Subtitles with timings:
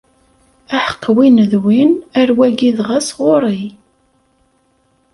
[0.75, 3.63] Aḥeqq win d win, ar wagi dɣa sɣuṛ-i!